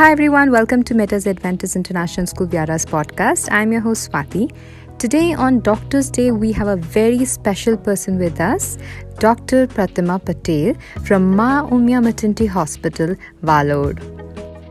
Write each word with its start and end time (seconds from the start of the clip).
Hi 0.00 0.12
everyone, 0.12 0.50
welcome 0.50 0.82
to 0.84 0.94
Metas 0.94 1.26
Adventist 1.26 1.76
International 1.76 2.26
School 2.26 2.46
Vyara's 2.46 2.86
podcast. 2.86 3.50
I'm 3.52 3.70
your 3.70 3.82
host 3.82 4.10
Swati. 4.10 4.50
Today 4.98 5.34
on 5.34 5.60
Doctor's 5.60 6.08
Day, 6.08 6.30
we 6.30 6.52
have 6.52 6.68
a 6.68 6.76
very 6.76 7.26
special 7.26 7.76
person 7.76 8.18
with 8.18 8.40
us, 8.40 8.78
Dr. 9.18 9.66
Pratima 9.66 10.18
Patel 10.24 10.72
from 11.04 11.36
Ma 11.36 11.68
Umia 11.68 12.02
Maternity 12.02 12.46
Hospital, 12.46 13.14
Valod. 13.44 14.19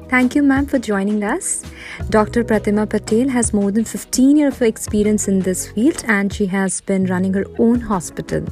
Thank 0.09 0.33
you, 0.33 0.41
ma'am, 0.41 0.65
for 0.65 0.79
joining 0.79 1.23
us. 1.23 1.63
Dr. 2.09 2.43
Pratima 2.43 2.89
Patel 2.89 3.29
has 3.29 3.53
more 3.53 3.69
than 3.69 3.85
15 3.85 4.37
years 4.37 4.55
of 4.55 4.63
experience 4.63 5.27
in 5.27 5.39
this 5.39 5.71
field 5.71 6.03
and 6.07 6.33
she 6.33 6.47
has 6.47 6.81
been 6.81 7.05
running 7.05 7.31
her 7.35 7.45
own 7.59 7.79
hospital. 7.79 8.43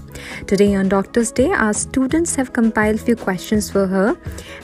Today 0.46 0.76
on 0.76 0.88
Doctor's 0.88 1.32
Day, 1.32 1.50
our 1.50 1.74
students 1.74 2.36
have 2.36 2.54
compiled 2.54 3.02
few 3.02 3.16
questions 3.16 3.72
for 3.72 3.88
her. 3.88 4.16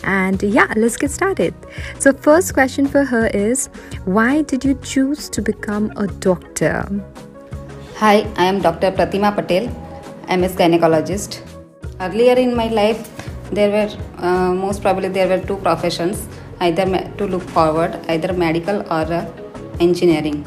And 0.04 0.44
yeah, 0.44 0.72
let's 0.76 0.96
get 0.96 1.10
started. 1.10 1.56
So, 1.98 2.14
first 2.14 2.54
question 2.54 2.86
for 2.86 3.04
her 3.04 3.26
is 3.26 3.70
Why 4.06 4.44
did 4.44 4.64
you 4.64 4.76
choose 4.84 5.30
to 5.30 5.42
become 5.42 5.92
a 5.98 6.06
doctor? 6.06 6.86
Hi, 7.96 8.32
I 8.38 8.46
am 8.46 8.62
Dr. 8.62 8.92
Pratima 8.92 9.34
Patel, 9.34 9.68
I 10.28 10.36
am 10.36 10.44
a 10.44 10.48
gynecologist. 10.48 11.42
Earlier 12.00 12.36
in 12.36 12.56
my 12.56 12.68
life, 12.68 13.10
there 13.52 13.72
were 13.72 13.90
uh, 14.18 14.54
most 14.54 14.84
probably 14.84 15.10
there 15.10 15.28
were 15.28 15.44
two 15.44 15.58
professions 15.58 16.28
either 16.66 16.86
to 17.18 17.26
look 17.26 17.44
forward 17.58 18.00
either 18.08 18.34
medical 18.34 18.82
or 18.98 19.06
uh, 19.20 19.26
engineering. 19.80 20.46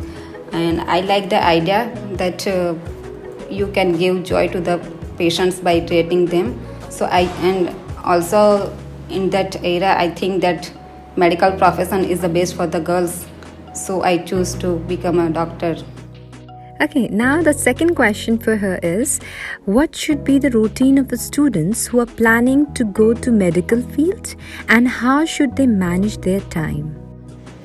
And 0.53 0.81
i 0.83 1.01
like 1.01 1.29
the 1.31 1.43
idea 1.43 1.81
that 2.23 2.47
uh, 2.47 2.75
you 3.51 3.67
can 3.79 3.97
give 3.97 4.25
joy 4.25 4.49
to 4.49 4.61
the 4.61 4.79
patients 5.19 5.61
by 5.61 5.81
treating 5.81 6.27
them. 6.27 6.61
So 6.91 7.07
i 7.07 7.23
and 7.51 7.75
also 8.05 8.43
in 9.09 9.31
that 9.31 9.63
era 9.65 9.95
i 9.99 10.09
think 10.21 10.41
that 10.43 10.73
medical 11.17 11.53
profession 11.53 12.05
is 12.05 12.21
the 12.21 12.29
best 12.29 12.57
for 12.57 12.67
the 12.67 12.81
girls. 12.81 13.27
So 13.75 14.03
i 14.03 14.17
choose 14.19 14.55
to 14.65 14.77
become 14.95 15.19
a 15.19 15.31
doctor 15.31 15.77
Okay, 16.79 17.09
now 17.09 17.41
the 17.41 17.55
second 17.55 17.95
question 17.95 18.37
for 18.37 18.55
her 18.55 18.79
is 18.83 19.19
what 19.65 19.97
should 19.97 20.23
be 20.25 20.39
the 20.39 20.51
routine 20.51 20.99
of 20.99 21.09
the 21.09 21.17
students 21.17 21.87
who 21.87 22.01
are 22.01 22.13
planning 22.19 22.71
to 22.75 22.85
go 22.85 23.15
to 23.15 23.33
medical 23.33 23.81
field 23.81 24.35
and 24.69 24.87
how 24.87 25.25
should 25.25 25.57
they 25.57 25.67
manage 25.67 26.19
their 26.19 26.41
time? 26.41 26.95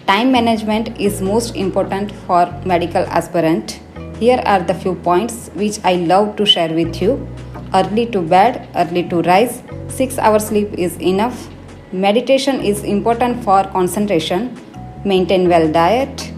Time 0.08 0.32
management 0.32 0.98
is 0.98 1.22
most 1.22 1.58
important 1.58 2.14
for 2.26 2.46
medical 2.66 3.04
aspirant. 3.08 3.82
Here 4.18 4.42
are 4.46 4.62
the 4.62 4.74
few 4.74 4.96
points 4.96 5.50
which 5.56 5.84
I 5.84 5.96
love 5.96 6.38
to 6.38 6.46
share 6.46 6.74
with 6.74 7.02
you. 7.02 7.28
Early 7.74 8.06
to 8.12 8.22
bed, 8.22 8.70
early 8.76 9.10
to 9.10 9.22
rise, 9.24 9.62
6 9.90 10.20
hours 10.20 10.48
sleep 10.48 10.72
is 10.76 10.98
enough. 11.02 11.50
Meditation 11.92 12.62
is 12.62 12.86
important 12.86 13.44
for 13.44 13.66
concentration. 13.66 14.58
Maintain 15.04 15.50
well 15.50 15.70
diet. 15.70 16.32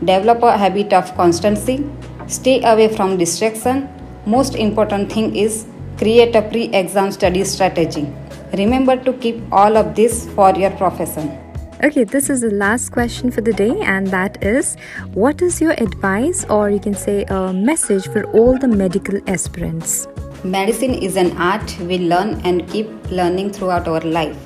Develop 0.00 0.42
a 0.42 0.58
habit 0.58 0.92
of 0.92 1.14
constancy 1.14 1.88
Stay 2.28 2.60
away 2.64 2.88
from 2.88 3.16
distraction. 3.16 3.88
Most 4.26 4.56
important 4.56 5.12
thing 5.12 5.36
is 5.36 5.64
create 5.96 6.34
a 6.34 6.42
pre-exam 6.42 7.12
study 7.12 7.44
strategy. 7.44 8.12
Remember 8.52 8.96
to 8.96 9.12
keep 9.12 9.40
all 9.52 9.76
of 9.76 9.94
this 9.94 10.28
for 10.30 10.52
your 10.56 10.70
profession. 10.72 11.38
Okay, 11.84 12.02
this 12.02 12.28
is 12.28 12.40
the 12.40 12.50
last 12.50 12.90
question 12.90 13.30
for 13.30 13.42
the 13.42 13.52
day, 13.52 13.80
and 13.80 14.08
that 14.08 14.42
is 14.42 14.76
what 15.14 15.40
is 15.40 15.60
your 15.60 15.72
advice, 15.72 16.44
or 16.46 16.68
you 16.68 16.80
can 16.80 16.94
say 16.94 17.24
a 17.28 17.52
message 17.52 18.08
for 18.08 18.24
all 18.32 18.58
the 18.58 18.66
medical 18.66 19.20
aspirants? 19.28 20.08
Medicine 20.42 20.94
is 20.94 21.16
an 21.16 21.36
art 21.36 21.78
we 21.80 21.98
learn 21.98 22.40
and 22.44 22.68
keep 22.68 22.88
learning 23.10 23.52
throughout 23.52 23.86
our 23.86 24.00
life. 24.00 24.36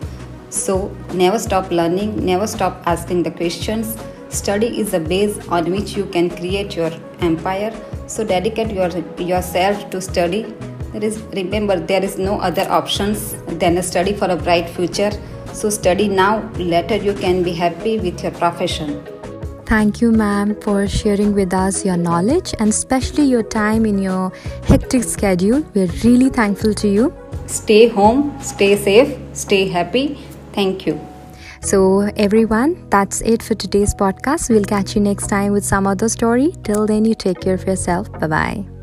So, 0.51 0.95
never 1.15 1.39
stop 1.39 1.71
learning, 1.71 2.27
never 2.27 2.47
stop 2.47 2.83
asking 2.85 3.23
the 3.23 3.31
questions, 3.31 3.97
Study 4.31 4.79
is 4.79 4.93
the 4.93 5.01
base 5.01 5.37
on 5.49 5.73
which 5.73 5.97
you 5.97 6.07
can 6.07 6.31
create 6.31 6.77
your 6.77 6.93
empire. 7.21 7.73
So 8.07 8.25
dedicate 8.25 8.71
your, 8.71 8.89
yourself 9.19 9.91
to 9.91 10.01
study. 10.01 10.43
There 10.93 11.03
is 11.03 11.21
remember 11.35 11.79
there 11.81 12.03
is 12.03 12.17
no 12.17 12.41
other 12.41 12.63
options 12.71 13.35
than 13.59 13.77
a 13.79 13.83
study 13.83 14.13
for 14.13 14.27
a 14.27 14.37
bright 14.37 14.71
future. 14.71 15.11
So 15.53 15.69
study 15.69 16.07
now. 16.07 16.49
Later 16.55 16.95
you 16.95 17.13
can 17.13 17.43
be 17.43 17.53
happy 17.53 17.99
with 17.99 18.23
your 18.23 18.31
profession. 18.33 19.05
Thank 19.67 20.01
you, 20.01 20.13
ma'am, 20.13 20.61
for 20.61 20.87
sharing 20.87 21.35
with 21.35 21.53
us 21.53 21.85
your 21.85 21.97
knowledge 21.97 22.55
and 22.61 22.71
especially 22.71 23.25
your 23.25 23.43
time 23.43 23.85
in 23.85 23.99
your 23.99 24.33
hectic 24.65 25.05
schedule. 25.05 25.65
We're 25.75 25.93
really 26.05 26.29
thankful 26.29 26.75
to 26.75 26.89
you. 26.89 27.13
Stay 27.47 27.89
home, 27.89 28.37
stay 28.41 28.77
safe, 28.77 29.19
stay 29.33 29.69
happy. 29.69 30.19
Thank 30.53 30.87
you. 30.87 31.10
So, 31.63 32.11
everyone, 32.17 32.89
that's 32.91 33.21
it 33.21 33.43
for 33.43 33.55
today's 33.55 33.95
podcast. 33.95 34.49
We'll 34.49 34.65
catch 34.65 34.95
you 34.97 35.03
next 35.03 35.27
time 35.27 35.53
with 35.53 35.65
some 35.65 35.87
other 35.87 36.09
story. 36.09 36.55
Till 36.65 36.87
then, 36.87 37.05
you 37.05 37.15
take 37.15 37.41
care 37.41 37.55
of 37.55 37.67
yourself. 37.67 38.11
Bye 38.19 38.27
bye. 38.27 38.80